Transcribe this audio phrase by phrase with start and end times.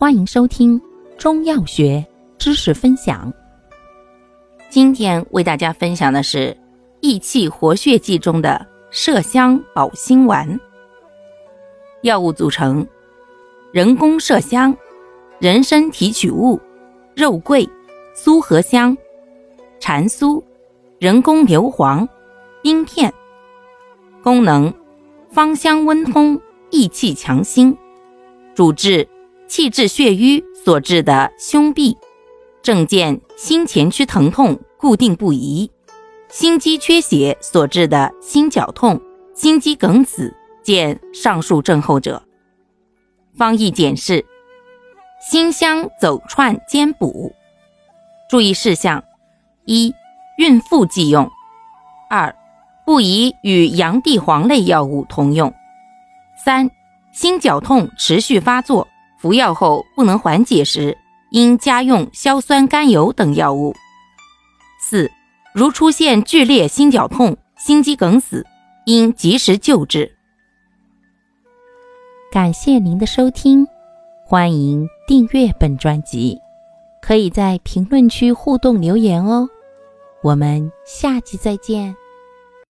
[0.00, 0.80] 欢迎收听
[1.18, 2.06] 中药学
[2.38, 3.32] 知识分享。
[4.70, 6.56] 今天为大家分享的是
[7.00, 10.48] 益气活血剂中的麝香保心丸。
[12.02, 12.86] 药物组成：
[13.72, 14.72] 人工麝香、
[15.40, 16.60] 人参提取物、
[17.16, 17.68] 肉桂、
[18.14, 18.96] 苏合香、
[19.80, 20.40] 蝉酥、
[21.00, 22.06] 人工硫磺、
[22.62, 23.12] 冰片。
[24.22, 24.72] 功能：
[25.28, 26.40] 芳香温通，
[26.70, 27.76] 益气强心。
[28.54, 29.04] 主治。
[29.48, 31.96] 气滞血瘀所致的胸痹，
[32.62, 35.70] 症见心前区疼痛固定不移；
[36.28, 39.00] 心肌缺血所致的心绞痛、
[39.34, 42.22] 心肌梗死，见上述症候者。
[43.36, 44.24] 方义简释：
[45.18, 47.32] 心香走串兼补。
[48.28, 49.02] 注意事项：
[49.64, 49.94] 一、
[50.36, 51.26] 孕妇忌用；
[52.10, 52.36] 二、
[52.84, 55.50] 不宜与洋地黄类药物同用；
[56.44, 56.70] 三、
[57.12, 58.86] 心绞痛持续发作。
[59.18, 60.96] 服药后不能缓解时，
[61.30, 63.74] 应加用硝酸甘油等药物。
[64.80, 65.10] 四、
[65.52, 68.46] 如出现剧烈心绞痛、心肌梗死，
[68.86, 70.10] 应及时救治。
[72.30, 73.66] 感谢您的收听，
[74.24, 76.38] 欢迎订阅本专辑，
[77.02, 79.48] 可以在评论区互动留言哦。
[80.22, 81.94] 我们下期再见。